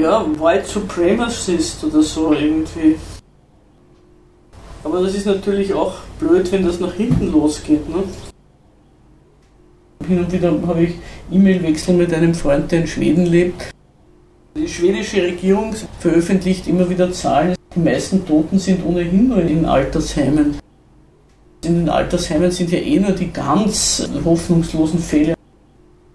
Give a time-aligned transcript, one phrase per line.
[0.00, 2.96] ja, White Supremacist oder so irgendwie.
[4.84, 7.88] Aber das ist natürlich auch blöd, wenn das nach hinten losgeht.
[7.88, 8.04] Ne?
[10.06, 10.94] Hin und wieder habe ich
[11.30, 13.70] E-Mail-Wechsel mit einem Freund, der in Schweden lebt.
[14.56, 17.54] Die schwedische Regierung veröffentlicht immer wieder Zahlen.
[17.74, 20.58] Die meisten Toten sind ohnehin nur in Altersheimen.
[21.64, 25.34] In den Altersheimen sind ja eh nur die ganz hoffnungslosen Fälle.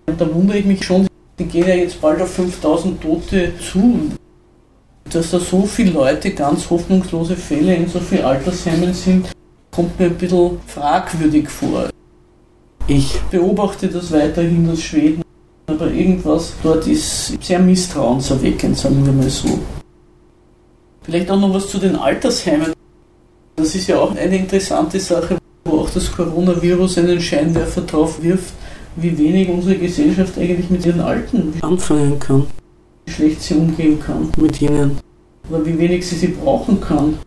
[0.08, 1.08] Und da wundere ich mich schon,
[1.40, 4.12] die gehen ja jetzt bald auf 5000 Tote zu.
[5.10, 9.28] Dass da so viele Leute ganz hoffnungslose Fälle in so vielen Altersheimen sind,
[9.72, 11.90] kommt mir ein bisschen fragwürdig vor.
[12.88, 15.22] Ich beobachte das weiterhin aus Schweden,
[15.68, 19.60] aber irgendwas dort ist sehr misstrauenserweckend, sagen wir mal so.
[21.04, 22.74] Vielleicht auch noch was zu den Altersheimen.
[23.56, 28.54] Das ist ja auch eine interessante Sache, wo auch das Coronavirus einen Scheinwerfer drauf wirft,
[28.96, 32.46] wie wenig unsere Gesellschaft eigentlich mit ihren Alten anfangen kann.
[33.06, 34.98] Wie schlecht sie umgehen kann mit ihnen.
[35.50, 37.18] Oder wie wenig sie sie brauchen kann.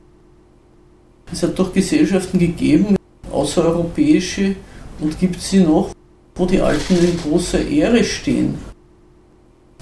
[1.32, 2.96] Es hat doch Gesellschaften gegeben,
[3.30, 4.54] außereuropäische,
[5.00, 5.91] und gibt sie noch,
[6.34, 8.54] wo die Alten in großer Ehre stehen.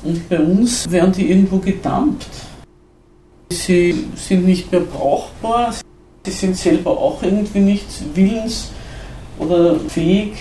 [0.03, 2.27] Und bei uns werden die irgendwo gedammt.
[3.51, 5.75] Sie sind nicht mehr brauchbar,
[6.25, 8.71] sie sind selber auch irgendwie nicht willens
[9.39, 10.33] oder fähig,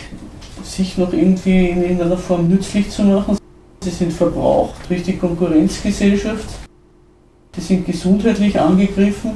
[0.65, 3.37] sich noch irgendwie in irgendeiner Form nützlich zu machen.
[3.81, 6.47] Sie sind verbraucht durch die Konkurrenzgesellschaft.
[7.55, 9.31] Sie sind gesundheitlich angegriffen.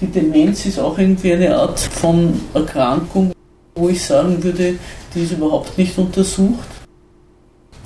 [0.00, 3.32] Die Demenz ist auch irgendwie eine Art von Erkrankung,
[3.74, 4.76] wo ich sagen würde,
[5.14, 6.68] die ist überhaupt nicht untersucht.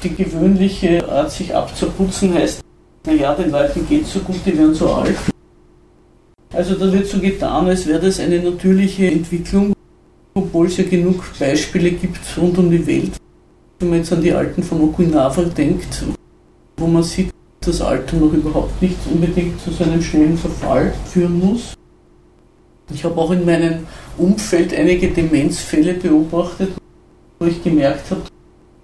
[0.03, 2.61] Die gewöhnliche Art, sich abzuputzen, heißt,
[3.07, 5.17] naja, den Leuten geht so gut, die werden so alt.
[6.53, 9.73] Also da wird so getan, als wäre das eine natürliche Entwicklung,
[10.39, 13.13] obwohl es ja genug Beispiele gibt rund um die Welt.
[13.79, 16.05] Wenn man jetzt an die Alten von Okinawa denkt,
[16.77, 17.31] wo man sieht,
[17.61, 21.75] dass Alter noch überhaupt nicht unbedingt zu so einem schnellen Verfall führen muss.
[22.93, 23.87] Ich habe auch in meinem
[24.17, 26.71] Umfeld einige Demenzfälle beobachtet,
[27.39, 28.23] wo ich gemerkt habe,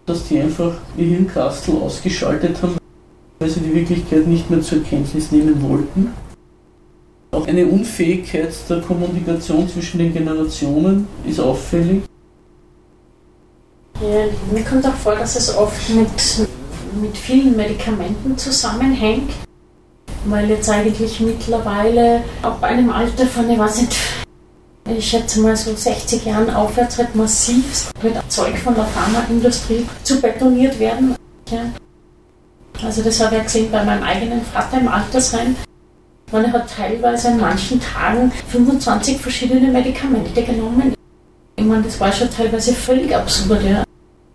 [0.06, 2.76] dass die einfach ihr Hirnkastel ausgeschaltet haben,
[3.38, 6.12] weil sie die Wirklichkeit nicht mehr zur Kenntnis nehmen wollten.
[7.34, 12.02] Auch eine Unfähigkeit der Kommunikation zwischen den Generationen ist auffällig.
[14.00, 16.48] Ja, mir kommt auch vor, dass es oft mit,
[17.00, 19.32] mit vielen Medikamenten zusammenhängt,
[20.26, 23.96] weil jetzt eigentlich mittlerweile ab einem Alter von, ich weiß nicht,
[24.96, 30.20] ich schätze mal so 60 Jahren aufwärts wird massiv mit Zeug von der Pharmaindustrie zu
[30.20, 31.16] betoniert werden.
[31.50, 31.64] Ja.
[32.84, 35.56] Also das habe ich gesehen bei meinem eigenen Vater im Altersheim.
[36.34, 40.92] Man hat teilweise an manchen Tagen 25 verschiedene Medikamente genommen.
[41.54, 43.62] Ich meine, das war schon teilweise völlig absurd.
[43.62, 43.84] Ja.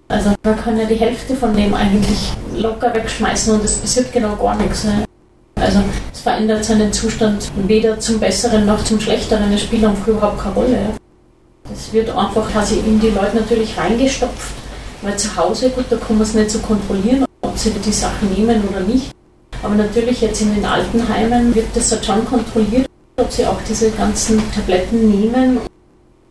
[0.07, 4.38] Also man kann ja die Hälfte von dem eigentlich locker wegschmeißen und es passiert genau
[4.38, 4.85] gar nichts.
[4.85, 5.03] Ne.
[5.55, 5.79] Also
[6.13, 9.51] es verändert seinen Zustand weder zum Besseren noch zum Schlechteren.
[9.51, 10.71] Es spielt einfach überhaupt keine Rolle.
[10.71, 10.93] Ja.
[11.69, 14.53] Das wird einfach quasi in die Leute natürlich reingestopft,
[15.01, 18.31] weil zu Hause, gut, da kann man es nicht so kontrollieren, ob sie die Sachen
[18.31, 19.11] nehmen oder nicht.
[19.61, 22.87] Aber natürlich jetzt in den Altenheimen wird das schon kontrolliert,
[23.17, 25.59] ob sie auch diese ganzen Tabletten nehmen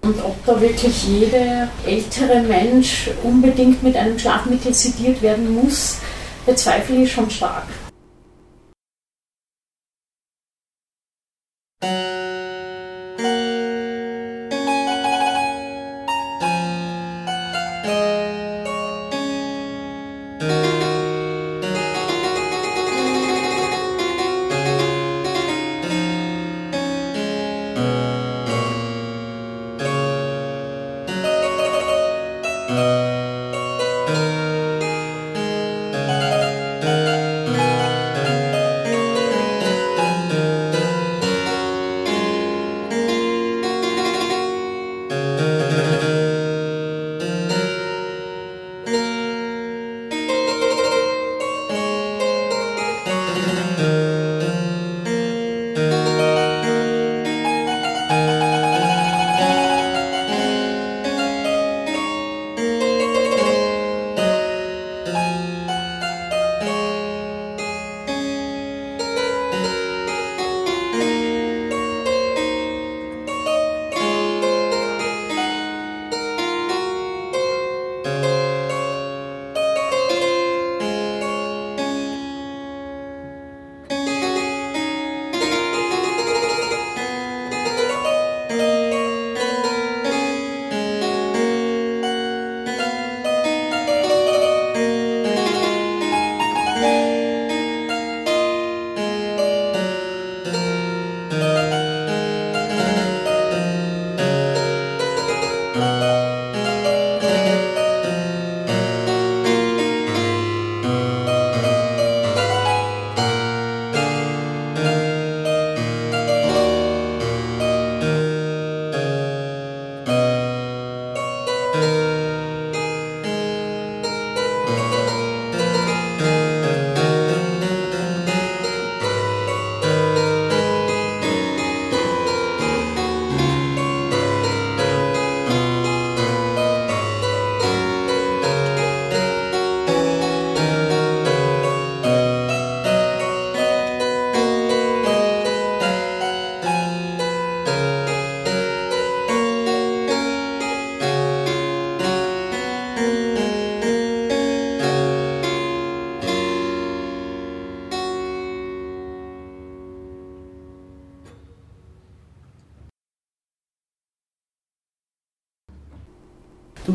[0.02, 5.98] und ob da wirklich jeder ältere Mensch unbedingt mit einem Schlafmittel sediert werden muss,
[6.46, 7.66] bezweifle ich schon stark.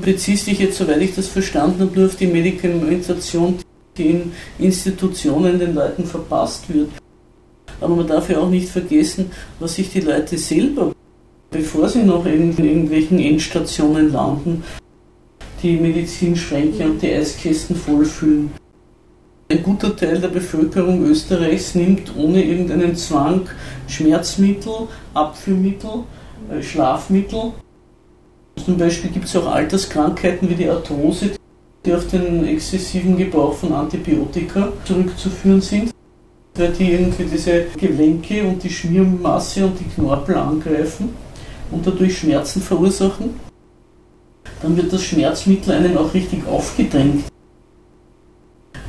[0.03, 3.59] Beziehst dich jetzt, soweit ich das verstanden habe, nur auf die Medikamentation,
[3.97, 6.89] die in Institutionen den Leuten verpasst wird.
[7.81, 10.93] Aber man darf ja auch nicht vergessen, was sich die Leute selber,
[11.51, 14.63] bevor sie noch in irgendwelchen Endstationen landen,
[15.61, 18.51] die Medizinschränke und die Eiskästen vollfüllen.
[19.49, 23.47] Ein guter Teil der Bevölkerung Österreichs nimmt ohne irgendeinen Zwang
[23.87, 26.05] Schmerzmittel, Abführmittel,
[26.49, 27.53] äh, Schlafmittel.
[28.65, 31.31] Zum Beispiel gibt es auch Alterskrankheiten wie die Arthrose,
[31.85, 35.91] die auf den exzessiven Gebrauch von Antibiotika zurückzuführen sind,
[36.55, 41.09] weil die irgendwie diese Gelenke und die Schmiermasse und die Knorpel angreifen
[41.71, 43.31] und dadurch Schmerzen verursachen.
[44.61, 47.25] Dann wird das Schmerzmittel einem auch richtig aufgedrängt.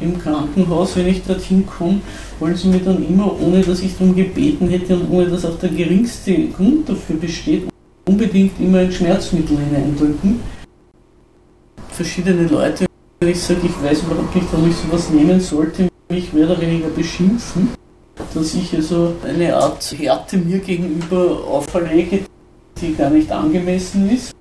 [0.00, 2.00] Im Krankenhaus, wenn ich dorthin komme,
[2.38, 5.58] wollen sie mir dann immer, ohne dass ich darum gebeten hätte und ohne dass auch
[5.58, 7.73] der geringste Grund dafür besteht,
[8.06, 10.40] unbedingt immer ein Schmerzmittel hineindrücken.
[11.90, 12.86] Verschiedene Leute,
[13.20, 16.60] wenn ich sage, ich weiß überhaupt nicht, warum ich sowas nehmen sollte, mich mehr oder
[16.60, 17.70] weniger beschimpfen,
[18.34, 22.20] dass ich also eine Art Härte mir gegenüber auferlege,
[22.80, 24.32] die gar nicht angemessen ist.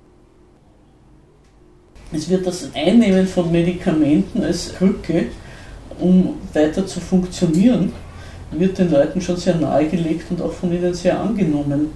[2.12, 5.26] Es wird das Einnehmen von Medikamenten als Krücke,
[5.98, 7.92] um weiter zu funktionieren,
[8.50, 11.92] wird den Leuten schon sehr nahegelegt und auch von ihnen sehr angenommen.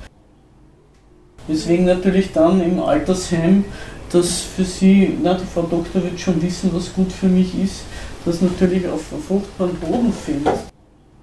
[1.48, 3.64] Deswegen natürlich dann im Altersheim,
[4.12, 7.82] dass für sie, na, die Frau Doktor wird schon wissen, was gut für mich ist,
[8.24, 10.46] das natürlich auf fruchtbaren Boden fällt.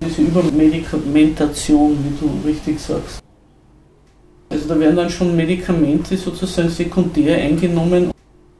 [0.04, 3.20] Diese Übermedikamentation, wie du richtig sagst.
[4.50, 8.12] Also da werden dann schon Medikamente sozusagen sekundär eingenommen,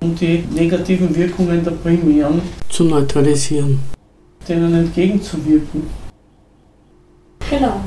[0.02, 3.80] um die negativen Wirkungen der primären zu neutralisieren,
[4.48, 5.84] denen entgegenzuwirken.
[7.50, 7.82] Genau,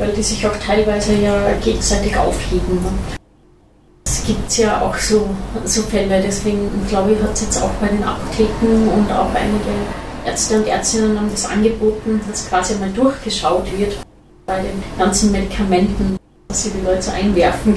[0.00, 2.78] weil die sich auch teilweise ja gegenseitig aufheben.
[4.06, 5.28] Es gibt ja auch so,
[5.64, 9.70] so Fälle, deswegen glaube ich, hat es jetzt auch bei den Apotheken und auch einige
[10.24, 13.98] Ärzte und Ärztinnen haben das angeboten, dass quasi mal durchgeschaut wird
[14.46, 16.16] bei den ganzen Medikamenten,
[16.48, 17.76] dass sie die Leute einwerfen,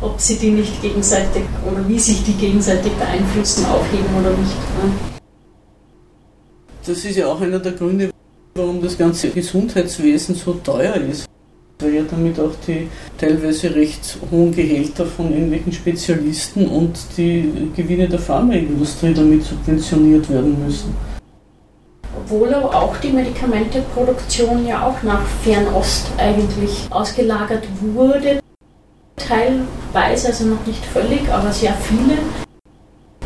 [0.00, 4.52] ob sie die nicht gegenseitig oder wie sich die gegenseitig beeinflussen, aufheben oder nicht.
[4.52, 4.92] Ne?
[6.86, 8.10] Das ist ja auch einer der Gründe,
[8.54, 11.26] warum das ganze Gesundheitswesen so teuer ist.
[11.80, 12.88] Weil ja damit auch die
[13.18, 20.56] teilweise recht hohen Gehälter von irgendwelchen Spezialisten und die Gewinne der Pharmaindustrie damit subventioniert werden
[20.64, 20.94] müssen.
[22.16, 28.38] Obwohl auch die Medikamenteproduktion ja auch nach Fernost eigentlich ausgelagert wurde,
[29.16, 32.18] teilweise, also noch nicht völlig, aber sehr viele.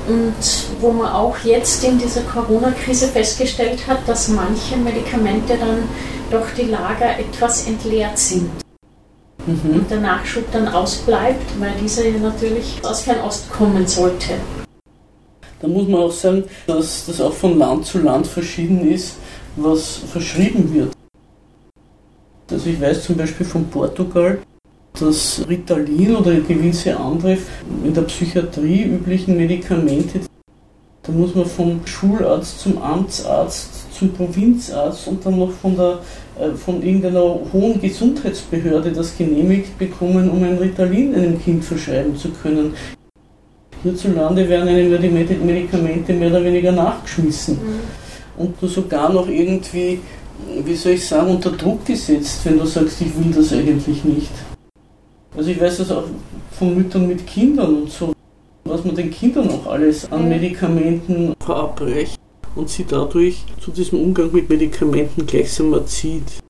[0.08, 0.34] Und
[0.80, 5.84] wo man auch jetzt in dieser Corona-Krise festgestellt hat, dass manche Medikamente dann
[6.30, 8.50] doch die Lager etwas entleert sind.
[9.46, 9.74] Mhm.
[9.74, 14.34] Und der Nachschub dann ausbleibt, weil dieser ja natürlich aus Fernost kommen sollte.
[15.60, 19.16] Da muss man auch sagen, dass das auch von Land zu Land verschieden ist,
[19.56, 20.92] was verschrieben wird.
[22.50, 24.38] Also ich weiß zum Beispiel von Portugal,
[25.00, 27.38] dass Ritalin oder gewisse andere
[27.84, 30.20] in der Psychiatrie üblichen Medikamente,
[31.02, 35.98] da muss man vom Schularzt zum Amtsarzt zum Provinzarzt und dann noch von, der,
[36.40, 42.30] äh, von irgendeiner hohen Gesundheitsbehörde das genehmigt bekommen, um ein Ritalin einem Kind verschreiben zu
[42.30, 42.74] können.
[43.82, 47.54] Hierzulande werden einem die Medikamente mehr oder weniger nachgeschmissen.
[47.54, 48.42] Mhm.
[48.42, 50.00] Und du sogar noch irgendwie,
[50.64, 54.30] wie soll ich sagen, unter Druck gesetzt, wenn du sagst, ich will das eigentlich nicht.
[55.36, 56.04] Also ich weiß das auch
[56.52, 58.12] von Müttern mit Kindern und so,
[58.64, 62.18] was man den Kindern auch alles an Medikamenten verabreicht
[62.54, 66.42] und sie dadurch zu diesem Umgang mit Medikamenten gleichsam erzieht.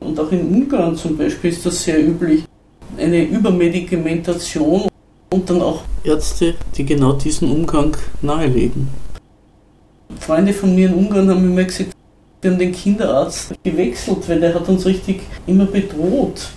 [0.00, 2.44] Und auch in Ungarn zum Beispiel ist das sehr üblich,
[2.98, 4.88] eine Übermedikamentation
[5.30, 8.88] und dann auch Ärzte, die genau diesen Umgang nahelegen.
[10.20, 11.90] Freunde von mir in Ungarn haben mir gesagt,
[12.40, 16.48] wir haben den Kinderarzt gewechselt, weil der hat uns richtig immer bedroht.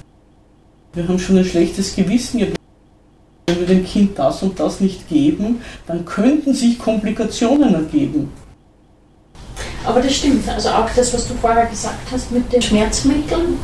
[0.93, 2.39] Wir haben schon ein schlechtes Gewissen.
[2.39, 8.31] Wenn wir dem Kind das und das nicht geben, dann könnten sich Komplikationen ergeben.
[9.85, 10.47] Aber das stimmt.
[10.49, 13.59] Also auch das, was du vorher gesagt hast mit den Schmerzmitteln,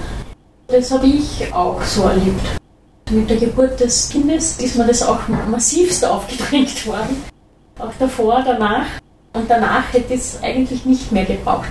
[0.68, 2.42] das habe ich auch so erlebt.
[3.12, 7.24] Mit der Geburt des Kindes ist mir das auch massivst aufgedrängt worden.
[7.80, 8.86] Auch davor, danach.
[9.34, 11.68] Und danach hätte es eigentlich nicht mehr gebraucht.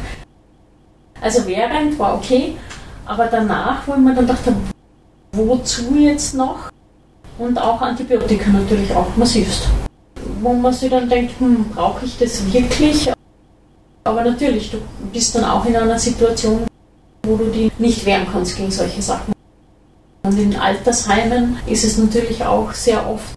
[1.20, 2.56] Also während war okay,
[3.06, 4.54] aber danach, wo man dann dachte,
[5.34, 6.70] Wozu jetzt noch?
[7.38, 9.68] Und auch Antibiotika natürlich auch massivst.
[10.40, 13.12] Wo man sich dann denkt, hm, brauche ich das wirklich?
[14.04, 14.78] Aber natürlich, du
[15.12, 16.66] bist dann auch in einer Situation,
[17.24, 19.32] wo du die nicht wehren kannst gegen solche Sachen.
[20.22, 23.34] Und in Altersheimen ist es natürlich auch sehr oft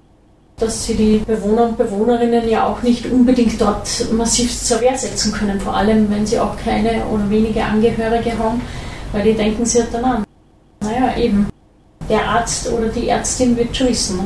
[0.60, 5.32] dass sie die Bewohner und Bewohnerinnen ja auch nicht unbedingt dort massiv zur Wehr setzen
[5.32, 8.62] können, vor allem wenn sie auch keine oder wenige Angehörige haben,
[9.12, 10.24] weil die denken sich dann an.
[10.80, 11.48] Naja, eben,
[12.10, 14.20] der Arzt oder die Ärztin wird schon wissen.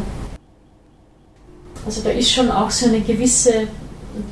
[1.86, 3.68] Also da ist schon auch so eine gewisse,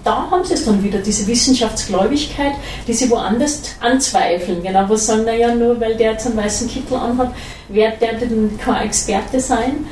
[0.03, 2.53] da haben sie es dann wieder, diese Wissenschaftsgläubigkeit,
[2.87, 4.61] die sie woanders anzweifeln.
[4.61, 7.31] Genau, wo sagen, naja, nur weil der jetzt einen weißen Kittel anhat,
[7.69, 9.87] wird der denn kein Experte sein.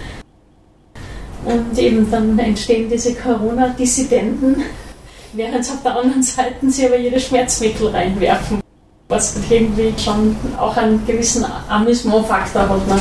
[1.45, 4.63] Und eben dann entstehen diese Corona-Dissidenten,
[5.33, 8.59] während auf der anderen Seite sie aber jede Schmerzmittel reinwerfen.
[9.07, 12.87] Was irgendwie schon auch einen gewissen Amüsement-Faktor hat.
[12.87, 12.99] Ne?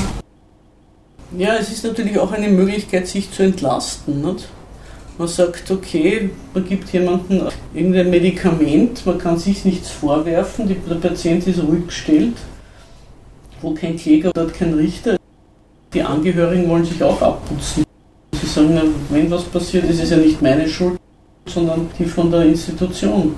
[1.33, 4.23] Ja, es ist natürlich auch eine Möglichkeit, sich zu entlasten.
[4.23, 4.49] Nicht?
[5.19, 11.47] Man sagt, okay, man gibt jemandem irgendein Medikament, man kann sich nichts vorwerfen, der Patient
[11.47, 12.37] ist ruhig gestellt,
[13.63, 15.17] wo kein Kläger oder kein Richter.
[15.95, 17.85] Die Angehörigen wollen sich auch abputzen.
[18.39, 20.99] Sie sagen, wenn was passiert, ist es ja nicht meine Schuld,
[21.47, 23.35] sondern die von der Institution.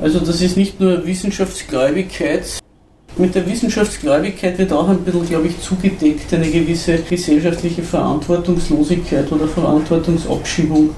[0.00, 2.60] Also das ist nicht nur Wissenschaftsgläubigkeit,
[3.18, 9.48] mit der Wissenschaftsgläubigkeit wird auch ein bisschen, glaube ich, zugedeckt eine gewisse gesellschaftliche Verantwortungslosigkeit oder
[9.48, 10.90] Verantwortungsabschiebung.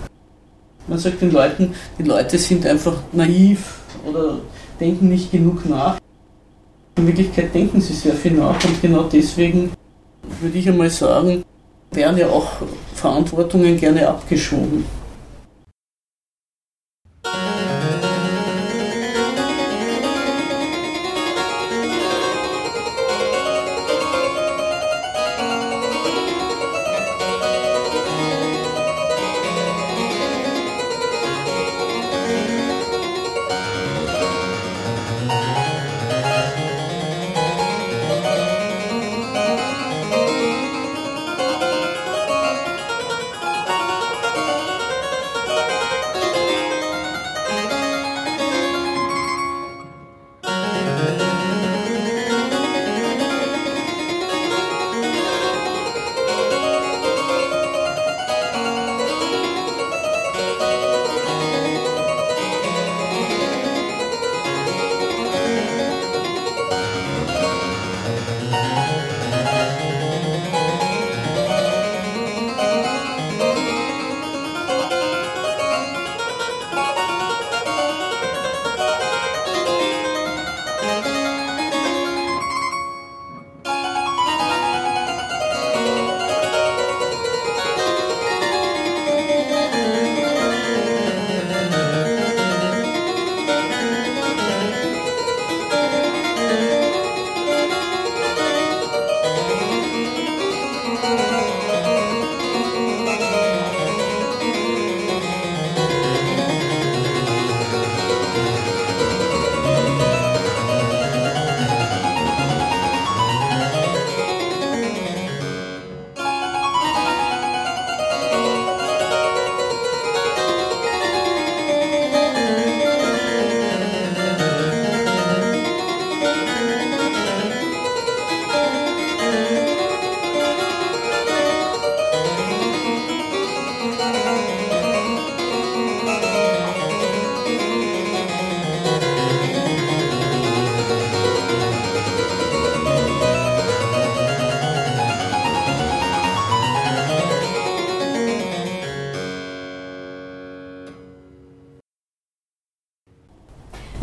[0.88, 4.40] Man sagt den Leuten, die Leute sind einfach naiv oder
[4.80, 5.98] denken nicht genug nach.
[6.96, 9.70] In Wirklichkeit denken sie sehr viel nach und genau deswegen
[10.40, 11.44] würde ich einmal sagen,
[11.92, 12.52] werden ja auch
[12.94, 14.84] Verantwortungen gerne abgeschoben.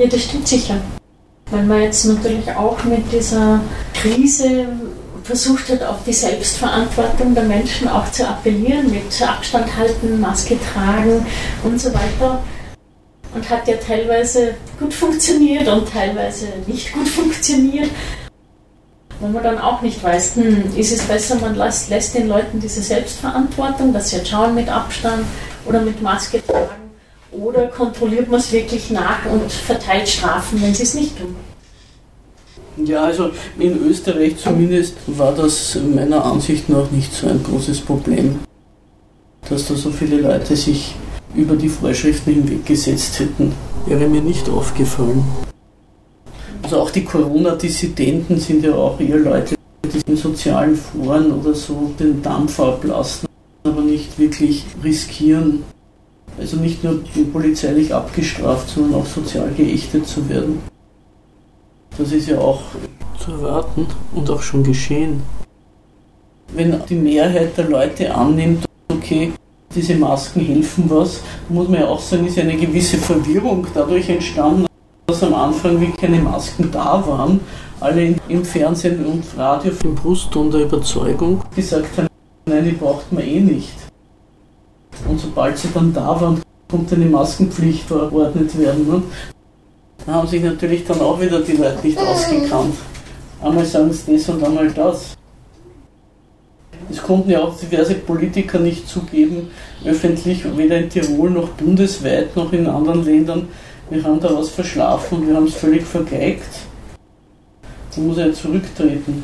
[0.06, 0.76] Ja, das stimmt sicher.
[1.50, 3.60] Weil man jetzt natürlich auch mit dieser
[3.96, 4.68] Krise
[5.24, 11.26] versucht hat, auf die Selbstverantwortung der Menschen auch zu appellieren, mit Abstand halten, Maske tragen
[11.64, 12.44] und so weiter.
[13.34, 17.90] Und hat ja teilweise gut funktioniert und teilweise nicht gut funktioniert.
[19.20, 22.60] Wo man dann auch nicht weiß, hm, ist es besser, man lässt, lässt den Leuten
[22.60, 25.26] diese Selbstverantwortung, dass sie jetzt schauen mit Abstand
[25.66, 26.85] oder mit Maske tragen
[27.42, 31.36] oder kontrolliert man es wirklich nach und verteilt Strafen, wenn sie es nicht tun?
[32.77, 38.39] Ja, also in Österreich zumindest war das meiner Ansicht nach nicht so ein großes Problem,
[39.50, 40.94] dass da so viele Leute sich
[41.36, 43.54] über die Vorschriften hinweggesetzt hätten.
[43.86, 45.24] Wäre mir nicht aufgefallen.
[46.63, 51.94] Also auch die Corona-Dissidenten sind ja auch eher Leute, die in sozialen Foren oder so
[52.00, 53.30] den Dampf ablassen,
[53.63, 55.63] aber nicht wirklich riskieren,
[56.38, 57.01] also nicht nur
[57.32, 60.62] polizeilich abgestraft, sondern auch sozial geächtet zu werden.
[61.98, 62.62] Das ist ja auch
[63.18, 65.24] zu erwarten und auch schon geschehen.
[66.54, 69.32] Wenn die Mehrheit der Leute annimmt, okay,
[69.75, 71.22] diese Masken helfen was.
[71.50, 74.65] Muss man ja auch sagen, ist eine gewisse Verwirrung dadurch entstanden,
[75.08, 77.39] dass am Anfang wie keine Masken da waren,
[77.80, 82.08] alle im Fernsehen und Radio im Brustton der Überzeugung gesagt haben,
[82.46, 83.85] nein, die braucht man eh nicht.
[85.08, 88.88] Und sobald sie dann da waren, konnte eine Maskenpflicht verordnet werden.
[88.88, 89.04] Ne?
[90.06, 92.75] Da haben sich natürlich dann auch wieder die Leute nicht ausgekannt.
[93.42, 95.16] Einmal sagen sie das und einmal das.
[96.90, 99.48] Es konnten ja auch diverse Politiker nicht zugeben,
[99.84, 103.48] öffentlich, weder in Tirol noch bundesweit noch in anderen Ländern.
[103.90, 106.50] Wir haben da was verschlafen und wir haben es völlig vergeigt.
[107.96, 109.24] Da muss er zurücktreten.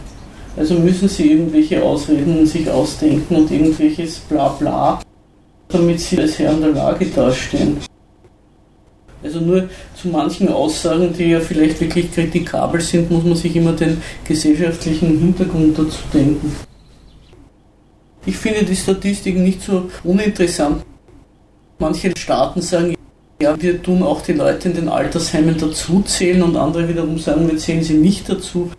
[0.58, 5.00] Also müssen sie irgendwelche Ausreden sich ausdenken und irgendwelches Blabla,
[5.72, 7.78] damit sie als Herren der Lage dastehen.
[9.24, 13.74] Also nur zu manchen Aussagen, die ja vielleicht wirklich kritikabel sind, muss man sich immer
[13.74, 16.56] den gesellschaftlichen Hintergrund dazu denken.
[18.26, 20.84] Ich finde die Statistiken nicht so uninteressant.
[21.80, 22.96] Manche Staaten sagen,
[23.42, 27.58] ja, wir tun auch die Leute in den Altersheimen dazuzählen und andere wiederum sagen, wir
[27.58, 28.72] zählen sie nicht dazu.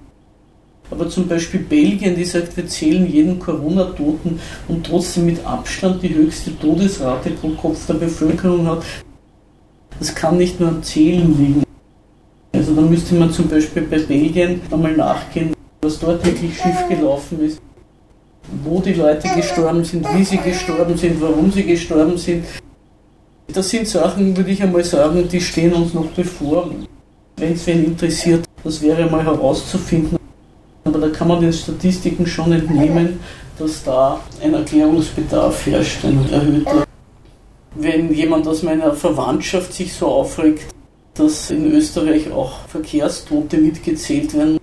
[0.93, 6.15] Aber zum Beispiel Belgien, die sagt, wir zählen jeden Corona-Toten und trotzdem mit Abstand die
[6.15, 8.85] höchste Todesrate pro Kopf der Bevölkerung hat.
[9.99, 11.65] Das kann nicht nur am Zählen liegen.
[12.53, 17.59] Also da müsste man zum Beispiel bei Belgien einmal nachgehen, was dort wirklich schiefgelaufen ist
[18.65, 22.45] wo die Leute gestorben sind, wie sie gestorben sind, warum sie gestorben sind.
[23.53, 26.71] Das sind Sachen, würde ich einmal sagen, die stehen uns noch bevor.
[27.37, 30.22] Wenn es wen interessiert, das wäre mal herauszufinden.
[30.85, 33.21] Aber da kann man den Statistiken schon entnehmen,
[33.59, 36.85] dass da ein Erklärungsbedarf herrscht, ein erhöhter.
[37.75, 40.67] Wenn jemand aus meiner Verwandtschaft sich so aufregt,
[41.15, 44.59] dass in Österreich auch Verkehrstote mitgezählt werden,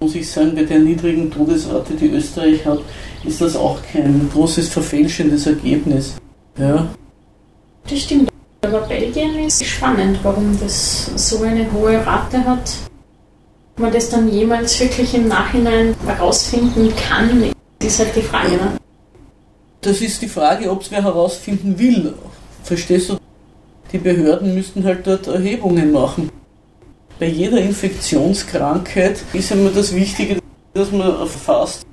[0.00, 2.80] muss ich sagen, bei der niedrigen Todesrate, die Österreich hat,
[3.24, 6.14] ist das auch kein großes verfälschendes Ergebnis.
[6.58, 6.86] Ja.
[7.88, 8.30] Das stimmt.
[8.62, 12.70] Aber Belgien ist spannend, warum das so eine hohe Rate hat.
[13.76, 18.52] Ob man das dann jemals wirklich im Nachhinein herausfinden kann, ist halt die Frage.
[18.52, 18.76] Ne?
[19.82, 22.14] Das ist die Frage, ob es wer herausfinden will.
[22.62, 23.18] Verstehst du?
[23.92, 26.30] Die Behörden müssten halt dort Erhebungen machen
[27.18, 30.38] bei jeder Infektionskrankheit ist immer das Wichtige,
[30.74, 31.86] dass man erfasst,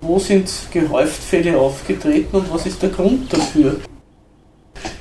[0.00, 3.80] wo sind gehäuft Fälle aufgetreten und was ist der Grund dafür.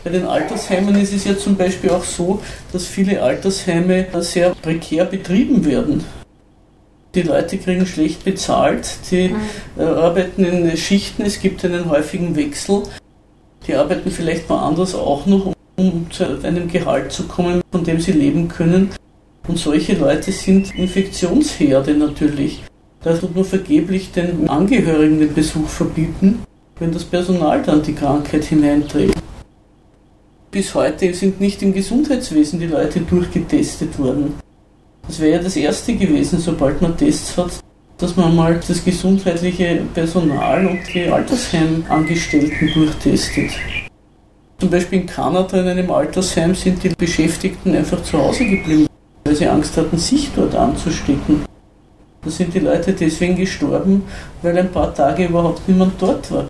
[0.06, 2.40] Bei den Altersheimen ist es ja zum Beispiel auch so,
[2.72, 6.04] dass viele Altersheime sehr prekär betrieben werden.
[7.16, 9.38] Die Leute kriegen schlecht bezahlt, die mhm.
[9.80, 12.84] Äh, arbeiten in Schichten, es gibt einen häufigen Wechsel.
[13.66, 18.00] Die arbeiten vielleicht mal anders auch noch, um zu einem Gehalt zu kommen, von dem
[18.00, 18.92] sie leben können.
[19.48, 22.62] Und solche Leute sind Infektionsherde natürlich.
[23.02, 26.44] Da tut man vergeblich den Angehörigen den Besuch verbieten,
[26.78, 29.16] wenn das Personal dann die Krankheit hineinträgt.
[30.56, 34.36] Bis heute sind nicht im Gesundheitswesen die Leute durchgetestet worden.
[35.06, 37.52] Das wäre ja das erste gewesen, sobald man Tests hat,
[37.98, 43.52] dass man mal das gesundheitliche Personal und die Altersheimangestellten durchtestet.
[44.58, 48.88] Zum Beispiel in Kanada in einem Altersheim sind die Beschäftigten einfach zu Hause geblieben
[49.26, 51.44] weil sie Angst hatten, sich dort anzustecken.
[52.24, 54.04] Da sind die Leute deswegen gestorben,
[54.42, 56.48] weil ein paar Tage überhaupt niemand dort war.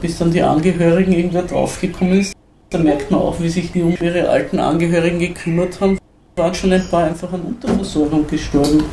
[0.00, 2.32] Bis dann die Angehörigen irgendwer draufgekommen ist,
[2.70, 5.98] da merkt man auch, wie sich die um ihre alten Angehörigen gekümmert haben,
[6.36, 8.84] waren schon ein paar einfach an Unterversorgung gestorben,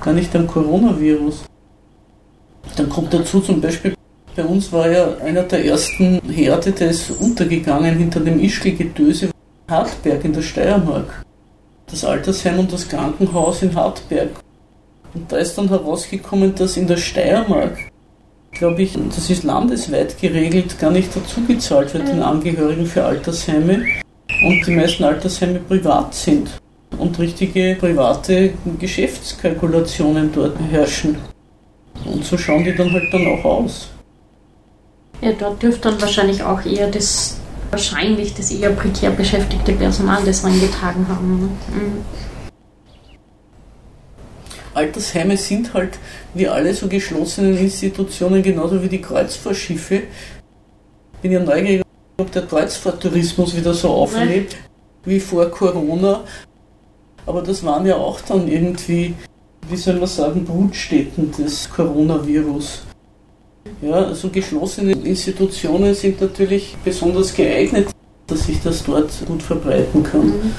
[0.00, 1.44] gar nicht am Coronavirus.
[2.76, 3.94] Dann kommt dazu zum Beispiel,
[4.36, 9.30] bei uns war ja einer der ersten Herde, der ist untergegangen hinter dem Ischgl-Getöse,
[9.68, 11.24] Hartberg in der Steiermark
[11.90, 14.30] das Altersheim und das Krankenhaus in Hartberg.
[15.12, 17.89] Und da ist dann herausgekommen, dass in der Steiermark,
[18.52, 23.84] glaube ich, das ist landesweit geregelt, gar nicht dazu gezahlt wird den Angehörigen für Altersheime
[24.46, 26.50] und die meisten Altersheime privat sind
[26.98, 31.16] und richtige private Geschäftskalkulationen dort herrschen.
[32.04, 33.88] Und so schauen die dann halt dann auch aus.
[35.20, 37.36] Ja, dort dürfte dann wahrscheinlich auch eher das
[37.70, 41.40] wahrscheinlich das eher prekär beschäftigte Personal das reingetragen haben.
[41.40, 41.48] Ne?
[41.74, 42.04] Mhm.
[44.80, 45.98] Altersheime sind halt
[46.32, 50.02] wie alle so geschlossenen Institutionen, genauso wie die Kreuzfahrtschiffe.
[51.20, 51.84] Bin ja neugierig,
[52.18, 54.56] ob der Kreuzfahrttourismus wieder so auflebt
[55.04, 56.24] wie vor Corona.
[57.26, 59.14] Aber das waren ja auch dann irgendwie,
[59.68, 62.82] wie soll man sagen, Brutstätten des Coronavirus.
[63.82, 67.88] Ja, also geschlossene Institutionen sind natürlich besonders geeignet,
[68.26, 70.26] dass sich das dort gut verbreiten kann.
[70.26, 70.52] Mhm.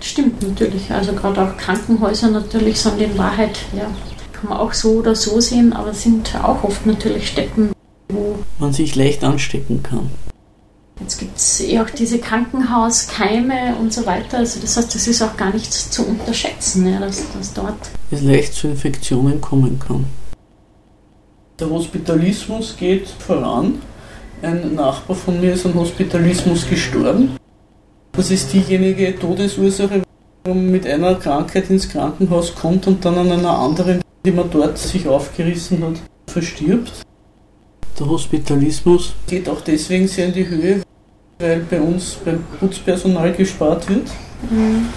[0.00, 0.90] Stimmt natürlich.
[0.90, 3.90] Also gerade auch Krankenhäuser natürlich sind in Wahrheit, ja,
[4.32, 7.72] kann man auch so oder so sehen, aber sind auch oft natürlich Städten,
[8.08, 10.10] wo man sich leicht anstecken kann.
[11.00, 14.38] Jetzt gibt es eh auch diese Krankenhauskeime und so weiter.
[14.38, 17.78] Also das heißt, das ist auch gar nicht zu unterschätzen, ja, dass, dass dort
[18.10, 20.06] es leicht zu Infektionen kommen kann.
[21.60, 23.80] Der Hospitalismus geht voran.
[24.42, 27.36] Ein Nachbar von mir ist an Hospitalismus gestorben.
[28.18, 30.02] Das ist diejenige Todesursache,
[30.44, 34.50] wo man mit einer Krankheit ins Krankenhaus kommt und dann an einer anderen, die man
[34.50, 37.04] dort sich aufgerissen hat, verstirbt.
[37.96, 40.82] Der Hospitalismus geht auch deswegen sehr in die Höhe,
[41.38, 44.08] weil bei uns beim Putzpersonal gespart wird.
[44.50, 44.88] Mhm.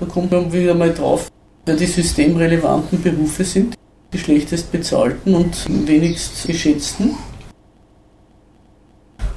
[0.00, 1.28] Da kommt man wieder mal drauf,
[1.66, 3.74] wer die systemrelevanten Berufe sind,
[4.14, 7.16] die schlechtest bezahlten und wenigst geschätzten.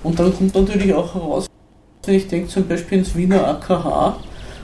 [0.03, 1.49] Und dann kommt natürlich auch heraus,
[2.09, 4.17] wenn ich denke zum Beispiel ins Wiener AKH,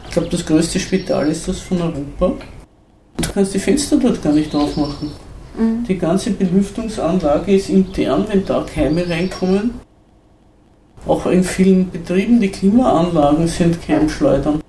[0.07, 2.33] ich glaube das größte Spital ist das von Europa,
[3.17, 5.11] du kannst die Fenster dort gar nicht aufmachen.
[5.55, 5.83] Mhm.
[5.87, 9.75] Die ganze Belüftungsanlage ist intern, wenn da Keime reinkommen.
[11.05, 14.64] Auch in vielen Betrieben, die Klimaanlagen sind Keimschleudern.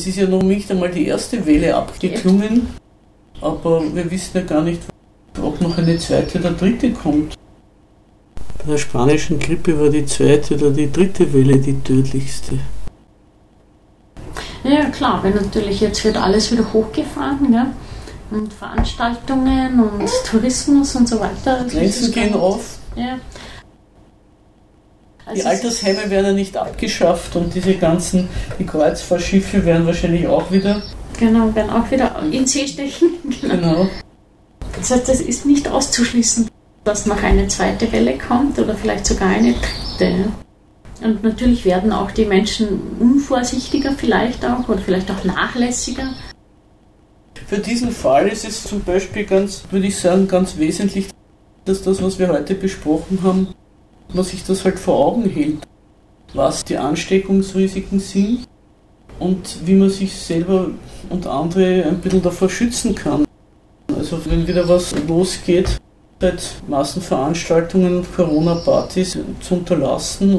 [0.00, 2.68] Es ist ja noch nicht einmal die erste Welle abgeklungen,
[3.42, 4.80] aber wir wissen ja gar nicht,
[5.42, 7.34] ob noch eine zweite oder dritte kommt.
[8.56, 12.60] Bei der spanischen Grippe war die zweite oder die dritte Welle die tödlichste.
[14.64, 17.66] Ja, klar, weil natürlich jetzt wird alles wieder hochgefahren, ja?
[18.30, 21.66] und Veranstaltungen und Tourismus und so weiter.
[21.70, 22.78] Grenzen gehen auf.
[22.96, 23.18] Ja.
[25.30, 30.50] Also die Altersheime werden ja nicht abgeschafft und diese ganzen, die Kreuzfahrtschiffe werden wahrscheinlich auch
[30.50, 30.82] wieder.
[31.20, 33.10] Genau, werden auch wieder in See stechen.
[33.40, 33.88] genau.
[34.76, 36.48] Das heißt, es ist nicht auszuschließen,
[36.82, 39.54] dass noch eine zweite Welle kommt oder vielleicht sogar eine
[39.98, 40.32] dritte.
[41.00, 46.12] Und natürlich werden auch die Menschen unvorsichtiger vielleicht auch oder vielleicht auch nachlässiger.
[47.46, 51.08] Für diesen Fall ist es zum Beispiel ganz, würde ich sagen, ganz wesentlich,
[51.64, 53.54] dass das, was wir heute besprochen haben,
[54.14, 55.58] man sich das halt vor Augen hält,
[56.34, 58.44] was die Ansteckungsrisiken sind
[59.18, 60.70] und wie man sich selber
[61.08, 63.24] und andere ein bisschen davor schützen kann.
[63.96, 65.78] Also wenn wieder was losgeht,
[66.20, 70.38] seit Massenveranstaltungen, Corona-Partys zu unterlassen,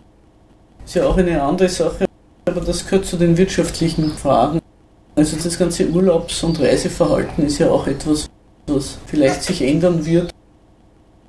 [0.85, 2.05] ist ja auch eine andere Sache,
[2.45, 4.59] aber das gehört zu den wirtschaftlichen Fragen.
[5.15, 8.29] Also das ganze Urlaubs- und Reiseverhalten ist ja auch etwas,
[8.67, 10.31] was vielleicht sich ändern wird,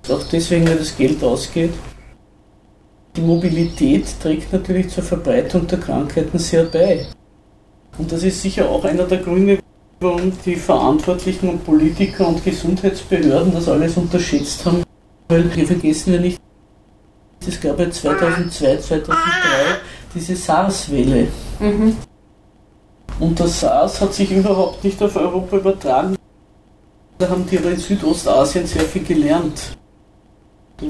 [0.08, 1.72] auch deswegen, weil das Geld ausgeht.
[3.14, 7.06] Die Mobilität trägt natürlich zur Verbreitung der Krankheiten sehr bei.
[7.98, 9.58] Und das ist sicher auch einer der Gründe,
[10.00, 14.82] warum die Verantwortlichen und Politiker und Gesundheitsbehörden das alles unterschätzt haben.
[15.28, 16.40] Weil wir vergessen ja nicht,
[17.46, 19.16] es gab ja 2002, 2003
[20.14, 21.28] diese SARS-Welle.
[21.60, 21.96] Mhm.
[23.20, 26.16] Und das SARS hat sich überhaupt nicht auf Europa übertragen.
[27.18, 29.76] Da haben die aber in Südostasien sehr viel gelernt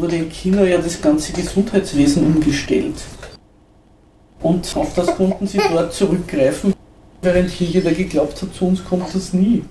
[0.01, 2.95] wurde in China ja das ganze Gesundheitswesen umgestellt.
[4.41, 6.75] Und auf das konnten sie dort zurückgreifen,
[7.21, 9.63] während hier jeder geglaubt hat, zu uns kommt das nie.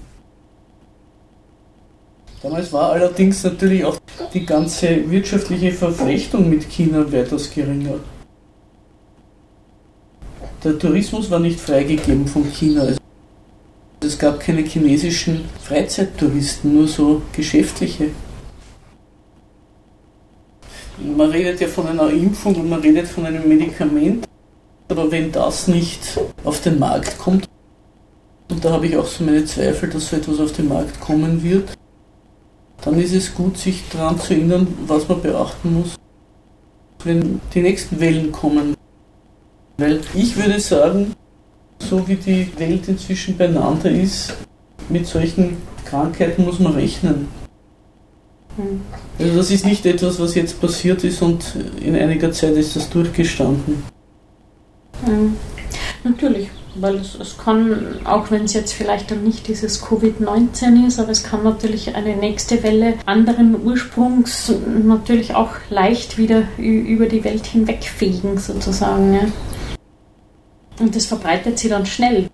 [2.41, 3.97] Damals war allerdings natürlich auch
[4.33, 7.99] die ganze wirtschaftliche Verflechtung mit China weitaus geringer.
[10.63, 12.81] Der Tourismus war nicht freigegeben von China.
[12.81, 12.99] Also
[14.03, 18.09] es gab keine chinesischen Freizeittouristen, nur so geschäftliche
[21.03, 24.27] man redet ja von einer Impfung und man redet von einem Medikament,
[24.89, 27.47] aber wenn das nicht auf den Markt kommt,
[28.49, 31.41] und da habe ich auch so meine Zweifel, dass so etwas auf den Markt kommen
[31.41, 31.71] wird,
[32.83, 35.95] dann ist es gut, sich daran zu erinnern, was man beachten muss,
[37.03, 38.75] wenn die nächsten Wellen kommen.
[39.77, 41.13] Weil ich würde sagen,
[41.79, 44.35] so wie die Welt inzwischen beieinander ist,
[44.89, 47.27] mit solchen Krankheiten muss man rechnen.
[49.19, 51.43] Also das ist nicht etwas, was jetzt passiert ist und
[51.81, 53.83] in einiger Zeit ist das durchgestanden.
[55.05, 55.35] Mhm.
[56.03, 60.99] Natürlich, weil es, es kann, auch wenn es jetzt vielleicht dann nicht dieses Covid-19 ist,
[60.99, 64.51] aber es kann natürlich eine nächste Welle anderen Ursprungs
[64.83, 69.13] natürlich auch leicht wieder über die Welt hinwegfegen, sozusagen.
[69.13, 69.21] Ja.
[70.79, 72.30] Und das verbreitet sich dann schnell.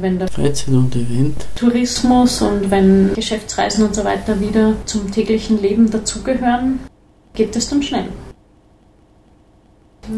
[0.00, 1.44] Wenn der Freizeit und Event.
[1.56, 6.78] Tourismus und wenn Geschäftsreisen und so weiter wieder zum täglichen Leben dazugehören,
[7.34, 8.06] geht es dann schnell.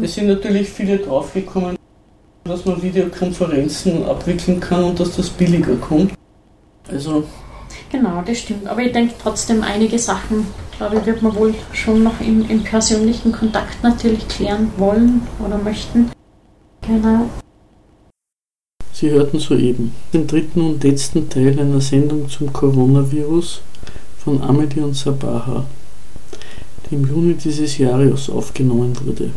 [0.03, 1.75] Es sind natürlich viele draufgekommen,
[2.43, 6.13] dass man Videokonferenzen abwickeln kann und dass das billiger kommt.
[6.87, 7.23] Also.
[7.91, 8.67] Genau, das stimmt.
[8.67, 10.45] Aber ich denke trotzdem, einige Sachen,
[10.77, 15.57] glaube ich, wird man wohl schon noch im, im persönlichen Kontakt natürlich klären wollen oder
[15.57, 16.11] möchten.
[16.85, 17.29] Genau.
[18.93, 23.61] Sie hörten soeben den dritten und letzten Teil einer Sendung zum Coronavirus
[24.23, 25.65] von Amelie und Sabaha,
[26.89, 29.31] die im Juni dieses Jahres aufgenommen wurde.